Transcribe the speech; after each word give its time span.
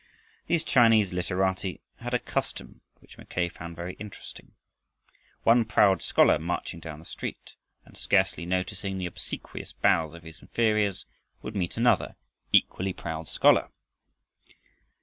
These 0.47 0.63
Chinese 0.63 1.13
literati 1.13 1.79
had 1.99 2.15
a 2.15 2.17
custom 2.17 2.81
which 3.01 3.19
Mackay 3.19 3.49
found 3.49 3.75
very 3.75 3.93
interesting. 3.99 4.53
One 5.43 5.63
proud 5.63 6.01
scholar 6.01 6.39
marching 6.39 6.79
down 6.79 6.97
the 6.97 7.05
street 7.05 7.53
and 7.85 7.95
scarcely 7.95 8.47
noticing 8.47 8.97
the 8.97 9.05
obsequious 9.05 9.73
bows 9.73 10.15
of 10.15 10.23
his 10.23 10.41
inferiors, 10.41 11.05
would 11.43 11.55
meet 11.55 11.77
another 11.77 12.15
equally 12.51 12.93
proud 12.93 13.27
scholar. 13.27 13.69